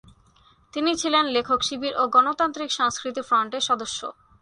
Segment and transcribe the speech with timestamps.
[0.73, 3.99] তিনি ছিলেন লেখক শিবির ও গণতান্ত্রিক সংস্কৃতি ফ্রন্টের সদস্য।